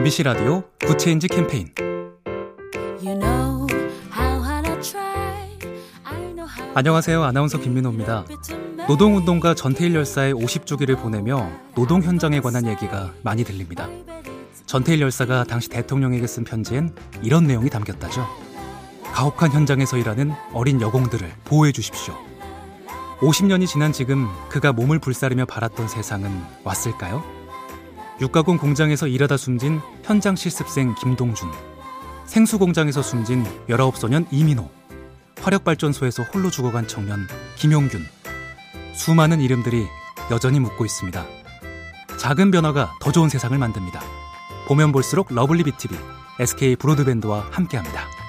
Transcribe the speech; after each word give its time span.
MBC 0.00 0.22
라디오 0.22 0.62
Good 0.86 1.03
Change 1.03 1.28
캠페인 1.28 1.68
You 3.04 3.18
know 3.18 3.66
how 4.16 4.42
hard 4.42 4.70
I 4.70 4.80
try. 4.80 5.58
I 6.04 6.16
know 6.32 6.48
how 6.48 6.72
안녕하세요. 6.74 7.22
아나운서 7.22 7.60
김민호입니다. 7.60 8.24
노동운동가 8.88 9.52
전태일 9.52 9.94
열사의 9.94 10.32
50주기를 10.32 10.98
보내며 10.98 11.50
노동 11.74 12.00
현장에 12.00 12.40
관한 12.40 12.66
얘기가 12.66 13.12
많이 13.22 13.44
들립니다. 13.44 13.90
전태일 14.64 15.02
열사가 15.02 15.44
당시 15.44 15.68
대통령에게 15.68 16.26
쓴 16.26 16.44
편지엔 16.44 16.94
이런 17.22 17.46
내용이 17.46 17.68
담겼다죠. 17.68 18.26
가혹한 19.12 19.52
현장에서 19.52 19.98
일하는 19.98 20.32
어린 20.54 20.80
여공들을 20.80 21.30
보호해 21.44 21.72
주십시오. 21.72 22.14
50년이 23.18 23.66
지난 23.66 23.92
지금 23.92 24.28
그가 24.48 24.72
몸을 24.72 24.98
불사르며 24.98 25.44
바랐던 25.44 25.88
세상은 25.88 26.30
왔을까요? 26.64 27.39
육가공 28.20 28.58
공장에서 28.58 29.06
일하다 29.06 29.38
숨진 29.38 29.80
현장 30.02 30.36
실습생 30.36 30.94
김동준, 30.96 31.48
생수 32.26 32.58
공장에서 32.58 33.02
숨진 33.02 33.44
19소년 33.68 34.26
이민호, 34.30 34.68
화력발전소에서 35.40 36.24
홀로 36.24 36.50
죽어간 36.50 36.86
청년 36.86 37.26
김용균, 37.56 38.04
수많은 38.94 39.40
이름들이 39.40 39.86
여전히 40.30 40.60
묻고 40.60 40.84
있습니다. 40.84 41.24
작은 42.18 42.50
변화가 42.50 42.92
더 43.00 43.10
좋은 43.10 43.30
세상을 43.30 43.56
만듭니다. 43.56 44.02
보면 44.68 44.92
볼수록 44.92 45.32
lovely 45.32 45.64
B 45.64 45.75
tv 45.75 45.96
SK 46.40 46.76
브로드밴드와 46.76 47.48
함께합니다. 47.50 48.19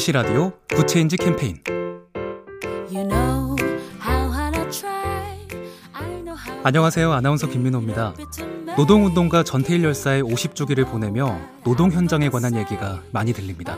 MBC 0.00 0.12
라디오 0.12 0.50
Good 0.74 0.92
Change 0.92 1.18
캠페인 1.18 1.58
You 2.90 3.06
know 3.06 3.56
안녕하세요. 6.62 7.12
아나운서 7.12 7.46
김민호입니다. 7.46 8.14
노동운동가 8.78 9.42
전태일 9.42 9.84
열사의 9.84 10.22
50주기를 10.22 10.90
보내며 10.90 11.38
노동 11.64 11.90
현장에 11.90 12.30
관한 12.30 12.56
얘기가 12.56 13.02
많이 13.12 13.34
들립니다. 13.34 13.76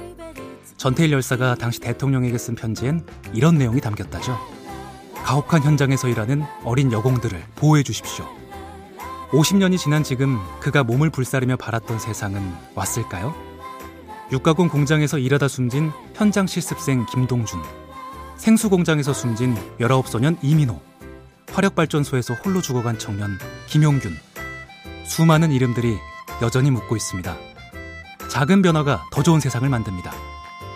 전태일 0.77 1.11
열사가 1.11 1.57
당시 1.57 1.81
대통령에게 1.81 2.39
쓴 2.39 2.55
편지엔 2.55 3.05
이런 3.33 3.59
내용이 3.59 3.81
담겼다죠. 3.81 4.39
가혹한 5.25 5.63
현장에서 5.63 6.07
일하는 6.09 6.45
어린 6.65 6.93
여공들을 6.93 7.43
보호해 7.57 7.83
주십시오. 7.83 8.27
50년이 9.31 9.77
지난 9.77 10.05
지금 10.05 10.39
그가 10.61 10.85
몸을 10.85 11.11
불사르며 11.11 11.57
바랐던 11.57 11.99
세상은 11.99 12.41
왔을까요? 12.77 13.52
육가공 14.33 14.69
공장에서 14.71 15.19
일하다 15.19 15.47
숨진 15.47 15.93
현장 16.15 16.47
실습생 16.47 17.05
김동준, 17.05 17.61
생수 18.39 18.71
공장에서 18.71 19.13
숨진 19.13 19.55
19소년 19.79 20.39
이민호, 20.41 20.81
화력발전소에서 21.53 22.33
홀로 22.35 22.63
죽어간 22.63 22.99
청년 22.99 23.39
김용균, 23.67 24.17
수많은 25.05 25.53
이름들이 25.53 25.99
여전히 26.41 26.71
묻고 26.71 26.97
있습니다. 26.97 27.37
작은 28.29 28.63
변화가 28.63 29.05
더 29.13 29.23
좋은 29.23 29.39
세상을 29.39 29.69
만듭니다. 29.69 30.11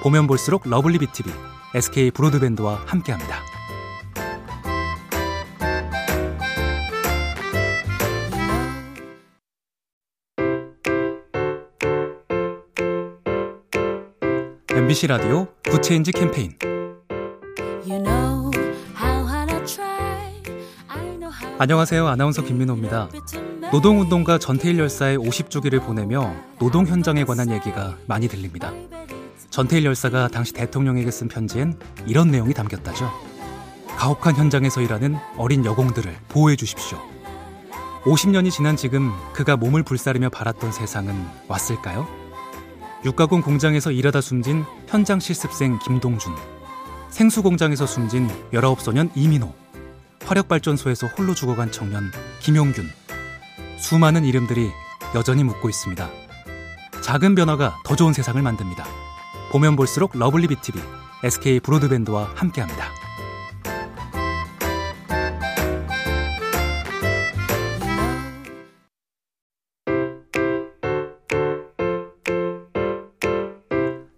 보면 0.02 0.26
볼수록 0.26 0.68
lovely 0.68 0.98
B 0.98 1.09
tv 1.09 1.30
SK 1.74 2.10
브로드밴드와 2.10 2.82
함께합니다. 2.84 3.55
MBC 14.86 15.08
라디오 15.08 15.48
Good 15.68 15.86
Change 15.86 16.12
캠페인 16.12 16.56
You 17.88 18.00
know 18.04 18.52
안녕하세요. 21.58 22.06
아나운서 22.06 22.44
김민호입니다. 22.44 23.08
노동운동가 23.72 24.38
전태일 24.38 24.78
열사의 24.78 25.18
50주기를 25.18 25.84
보내며 25.84 26.32
노동 26.60 26.86
현장에 26.86 27.24
관한 27.24 27.50
얘기가 27.50 27.96
많이 28.06 28.28
들립니다. 28.28 28.72
전태일 29.50 29.84
열사가 29.86 30.28
당시 30.28 30.52
대통령에게 30.52 31.10
쓴 31.10 31.26
편지엔 31.26 31.76
이런 32.06 32.30
내용이 32.30 32.54
담겼다죠. 32.54 33.10
가혹한 33.96 34.36
현장에서 34.36 34.82
일하는 34.82 35.16
어린 35.36 35.64
여공들을 35.64 36.14
보호해 36.28 36.54
주십시오. 36.54 37.00
50년이 38.04 38.52
지난 38.52 38.76
지금 38.76 39.10
그가 39.32 39.56
몸을 39.56 39.82
불사르며 39.82 40.28
바랐던 40.28 40.70
세상은 40.70 41.12
왔을까요? 41.48 42.25
육가공 43.06 43.40
공장에서 43.40 43.92
일하다 43.92 44.20
숨진 44.20 44.64
현장 44.88 45.20
실습생 45.20 45.78
김동준, 45.78 46.34
생수 47.08 47.40
공장에서 47.40 47.86
숨진 47.86 48.26
19소년 48.52 49.10
이민호, 49.14 49.54
화력발전소에서 50.24 51.06
홀로 51.06 51.32
죽어간 51.32 51.70
청년 51.70 52.10
김용균, 52.40 52.90
수많은 53.78 54.24
이름들이 54.24 54.72
여전히 55.14 55.44
묻고 55.44 55.68
있습니다. 55.68 56.10
작은 57.00 57.36
변화가 57.36 57.76
더 57.84 57.94
좋은 57.94 58.12
세상을 58.12 58.42
만듭니다. 58.42 58.84
보면 59.52 59.76
볼수록 59.76 60.18
lovely 60.18 60.48
B 60.48 60.59
tv 60.59 60.80
SK 61.22 61.60
브로드밴드와 61.60 62.32
함께합니다. 62.34 63.05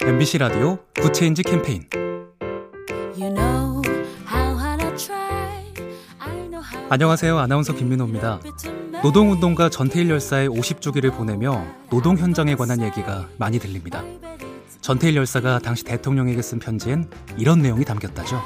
MBC 0.09 0.39
라디오 0.39 0.79
Good 0.99 1.16
Change 1.16 1.43
캠페인 1.43 1.85
You 3.15 3.29
know 3.31 3.83
how 4.27 4.59
hard 4.59 4.83
I 4.83 4.97
try. 4.97 5.65
I 6.19 6.33
know 6.49 6.65
how 6.65 6.87
안녕하세요. 6.89 7.39
아나운서 7.39 7.75
김민호입니다. 7.75 8.41
노동운동가 9.03 9.69
전태일 9.69 10.09
열사의 10.09 10.49
50주기를 10.49 11.15
보내며 11.15 11.63
노동 11.91 12.17
현장에 12.17 12.55
관한 12.55 12.81
얘기가 12.81 13.29
많이 13.37 13.59
들립니다. 13.59 14.03
전태일 14.81 15.15
열사가 15.15 15.59
당시 15.59 15.85
대통령에게 15.85 16.41
쓴 16.41 16.59
편지엔 16.59 17.11
이런 17.37 17.61
내용이 17.61 17.85
담겼다죠. 17.85 18.41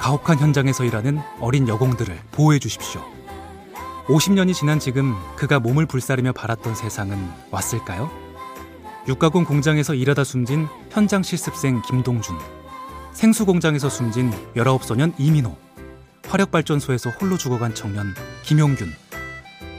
가혹한 0.00 0.38
현장에서 0.38 0.84
일하는 0.84 1.20
어린 1.40 1.68
여공들을 1.68 2.18
보호해 2.32 2.58
주십시오. 2.58 3.02
50년이 4.06 4.54
지난 4.54 4.78
지금 4.78 5.14
그가 5.36 5.60
몸을 5.60 5.84
불사르며 5.84 6.32
바랐던 6.32 6.74
세상은 6.74 7.18
왔을까요? 7.50 8.29
육가공 9.10 9.44
공장에서 9.44 9.92
일하다 9.92 10.22
숨진 10.22 10.68
현장 10.88 11.24
실습생 11.24 11.82
김동준, 11.82 12.38
생수 13.10 13.44
공장에서 13.44 13.88
숨진 13.88 14.30
19소년 14.54 15.12
이민호, 15.18 15.56
화력발전소에서 16.28 17.10
홀로 17.10 17.36
죽어간 17.36 17.74
청년 17.74 18.14
김용균, 18.44 18.88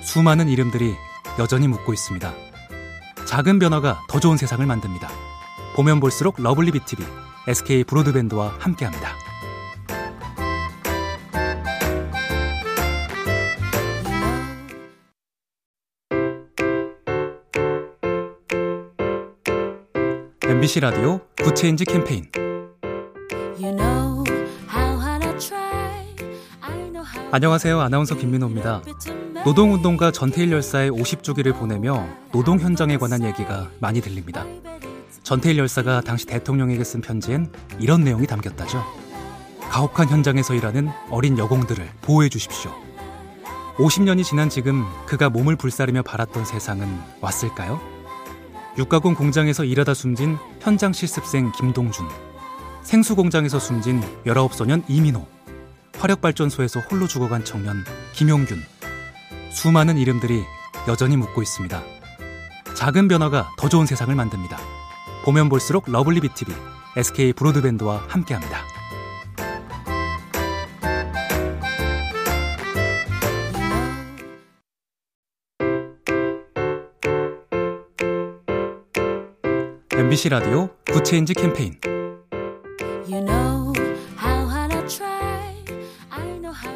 수많은 0.03 0.50
이름들이 0.50 0.94
여전히 1.40 1.70
묻고 1.70 1.94
있습니다. 1.94 2.34
작은 3.24 3.59
변화가 3.59 4.02
더 4.09 4.20
좋은 4.20 4.36
세상을 4.36 4.66
만듭니다. 4.66 5.09
보면 5.78 6.02
볼수록 6.02 6.36
lovely 6.38 6.72
B 6.72 6.82
tv 6.82 7.02
SK 7.47 7.86
브로드밴드와 7.86 8.56
함께합니다. 8.59 9.31
MBC 20.62 20.80
라디오 20.82 21.20
Good 21.42 21.59
Change 21.59 21.86
캠페인 21.86 22.30
You 23.60 23.76
know 23.76 24.24
how 24.72 25.02
hard 25.02 25.26
I 25.26 25.38
try. 25.40 26.16
I 26.62 26.74
know 26.92 27.04
how 27.04 27.30
안녕하세요. 27.32 27.82
아나운서 27.82 28.16
김민호입니다. 28.16 28.84
노동운동가 29.44 30.12
전태일 30.12 30.52
열사의 30.52 30.92
50주기를 30.92 31.58
보내며 31.58 32.08
노동 32.32 32.60
현장에 32.60 32.98
관한 32.98 33.24
얘기가 33.24 33.72
많이 33.80 34.02
들립니다. 34.02 34.46
전태일 35.24 35.58
열사가 35.58 36.02
당시 36.02 36.28
대통령에게 36.28 36.84
쓴 36.84 37.02
편지엔 37.02 37.52
이런 37.80 38.03
내용이 38.03 38.28
담겼다죠. 38.28 38.84
가혹한 39.62 40.09
현장에서 40.09 40.53
일하는 40.53 40.90
어린 41.09 41.40
여공들을 41.40 41.90
보호해 42.02 42.30
주십시오. 42.30 42.72
50년이 43.78 44.24
지난 44.24 44.47
지금 44.47 44.85
그가 45.08 45.32
몸을 45.32 45.56
불사르며 45.56 46.03
바랐던 46.03 46.46
세상은 46.46 46.88
왔을까요? 47.20 47.82
육가공 48.78 49.16
공장에서 49.16 49.66
일하다 49.66 49.94
숨진 49.94 50.38
현장 50.62 50.94
실습생 50.94 51.52
김동준, 51.52 52.08
생수 52.84 53.16
공장에서 53.16 53.59
숨진 53.59 54.02
19소년 54.26 54.84
이민호, 54.88 55.28
화력발전소에서 55.97 56.79
홀로 56.82 57.06
죽어간 57.06 57.44
청년 57.44 57.84
김용균, 58.14 58.62
수많은 59.52 59.97
이름들이 59.97 60.44
여전히 60.88 61.18
묻고 61.18 61.41
있습니다. 61.41 61.84
작은 62.73 63.08
변화가 63.09 63.52
더 63.58 63.68
좋은 63.68 63.85
세상을 63.85 64.14
만듭니다. 64.16 64.58
보면 65.26 65.50
볼수록 65.50 65.91
lovely 65.91 66.22
B 66.22 66.32
tv 66.32 66.53
SK 66.97 67.34
브로드밴드와 67.34 68.06
함께합니다. 68.08 68.81
MBC 79.93 80.29
라디오 80.29 80.70
Good 80.90 81.07
Change 81.07 81.34
캠페인 81.34 81.78
You 83.09 83.26
know 83.26 83.73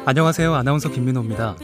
안녕하세요. 0.04 0.54
아나운서 0.54 0.90
김민호입니다. 0.90 1.56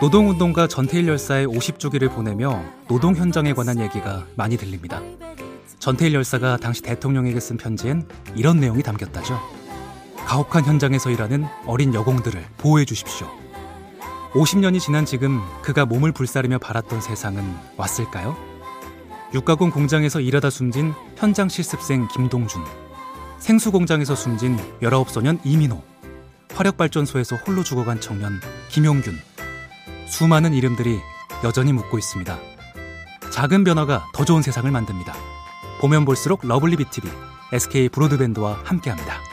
노동운동가 0.00 0.66
전태일 0.66 1.06
열사의 1.08 1.46
50주기를 1.46 2.12
보내며 2.12 2.62
노동 2.88 3.14
현장에 3.14 3.52
관한 3.52 3.80
얘기가 3.80 4.26
많이 4.34 4.56
들립니다. 4.56 5.00
전태일 5.78 6.14
열사가 6.14 6.56
당시 6.56 6.82
대통령에게 6.82 7.38
쓴 7.40 7.56
편지엔 7.56 8.06
이런 8.34 8.58
내용이 8.58 8.82
담겼다죠. 8.82 9.40
가혹한 10.26 10.64
현장에서 10.64 11.10
일하는 11.10 11.46
어린 11.64 11.94
여공들을 11.94 12.44
보호해 12.58 12.84
주십시오. 12.84 13.28
50년이 14.32 14.80
지난 14.80 15.06
지금 15.06 15.40
그가 15.62 15.86
몸을 15.86 16.12
불사르며 16.12 16.58
바랐던 16.58 17.00
세상은 17.00 17.42
왔을까요? 17.76 18.47
육가공 19.34 19.70
공장에서 19.70 20.20
일하다 20.20 20.48
숨진 20.48 20.94
현장 21.16 21.48
실습생 21.48 22.08
김동준, 22.08 22.64
생수 23.38 23.70
공장에서 23.70 24.14
숨진 24.14 24.56
19소년 24.80 25.38
이민호, 25.44 25.82
화력발전소에서 26.54 27.36
홀로 27.36 27.62
죽어간 27.62 28.00
청년 28.00 28.40
김용균, 28.70 29.18
수많은 30.06 30.54
이름들이 30.54 30.98
여전히 31.44 31.74
묻고 31.74 31.98
있습니다. 31.98 32.38
작은 33.30 33.64
변화가 33.64 34.06
더 34.14 34.24
좋은 34.24 34.40
세상을 34.40 34.70
만듭니다. 34.70 35.14
보면 35.82 36.06
볼수록 36.06 36.40
러블리 36.46 36.76
BTV, 36.76 37.10
SK 37.52 37.90
브로드밴드와 37.90 38.62
함께합니다. 38.64 39.27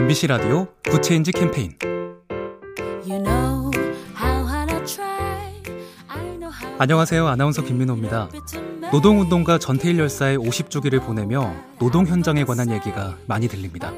MBC 0.00 0.28
라디오 0.28 0.66
Good 0.88 1.05
Change 1.05 1.30
캠페인 1.32 1.76
You 3.06 3.22
know 3.22 3.70
안녕하세요. 6.78 7.28
아나운서 7.28 7.62
김민호입니다. 7.62 8.30
노동운동가 8.90 9.58
전태일 9.58 9.98
열사의 9.98 10.38
50주기를 10.38 11.04
보내며 11.04 11.54
노동 11.78 12.06
현장에 12.06 12.44
관한 12.44 12.70
얘기가 12.70 13.18
많이 13.26 13.46
들립니다. 13.46 13.92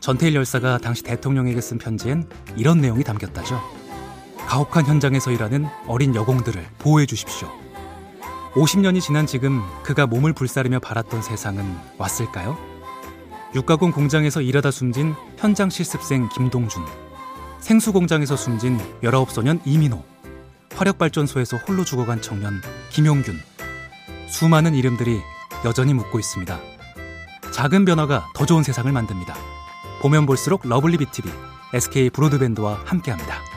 전태일 0.00 0.34
열사가 0.34 0.78
당시 0.78 1.04
대통령에게 1.04 1.60
쓴 1.60 1.78
편지엔 1.78 2.28
이런 2.56 2.80
내용이 2.80 3.04
담겼다죠. 3.04 3.60
가혹한 4.48 4.84
현장에서 4.86 5.30
일하는 5.30 5.68
어린 5.86 6.12
여공들을 6.16 6.60
보호해 6.80 7.06
주십시오. 7.06 7.48
50년이 8.54 9.00
지난 9.00 9.26
지금 9.26 9.62
그가 9.84 10.08
몸을 10.08 10.32
불사르며 10.32 10.80
바랐던 10.80 11.22
세상은 11.22 11.64
왔을까요? 11.98 12.69
육가공 13.54 13.90
공장에서 13.90 14.40
일하다 14.40 14.70
숨진 14.70 15.14
현장 15.36 15.70
실습생 15.70 16.28
김동준, 16.28 16.84
생수 17.58 17.92
공장에서 17.92 18.36
숨진 18.36 18.78
19소년 19.02 19.60
이민호, 19.64 20.04
화력발전소에서 20.76 21.56
홀로 21.58 21.84
죽어간 21.84 22.22
청년 22.22 22.60
김용균, 22.90 23.40
수많은 24.28 24.74
이름들이 24.74 25.20
여전히 25.64 25.94
묻고 25.94 26.20
있습니다. 26.20 26.60
작은 27.50 27.84
변화가 27.84 28.28
더 28.34 28.46
좋은 28.46 28.62
세상을 28.62 28.90
만듭니다. 28.92 29.34
보면 30.00 30.26
볼수록 30.26 30.62
러블리 30.64 30.96
BTV, 30.98 31.32
SK 31.74 32.10
브로드밴드와 32.10 32.82
함께합니다. 32.86 33.49